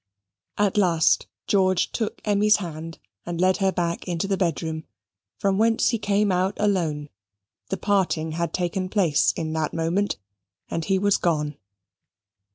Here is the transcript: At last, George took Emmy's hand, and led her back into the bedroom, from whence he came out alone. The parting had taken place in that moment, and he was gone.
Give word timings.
At 0.57 0.77
last, 0.77 1.27
George 1.45 1.91
took 1.91 2.21
Emmy's 2.25 2.55
hand, 2.55 2.97
and 3.23 3.39
led 3.39 3.57
her 3.57 3.71
back 3.71 4.07
into 4.07 4.27
the 4.27 4.35
bedroom, 4.35 4.85
from 5.37 5.59
whence 5.59 5.89
he 5.89 5.99
came 5.99 6.31
out 6.31 6.55
alone. 6.59 7.09
The 7.69 7.77
parting 7.77 8.31
had 8.31 8.51
taken 8.51 8.89
place 8.89 9.31
in 9.33 9.53
that 9.53 9.75
moment, 9.75 10.17
and 10.71 10.83
he 10.83 10.97
was 10.97 11.17
gone. 11.17 11.55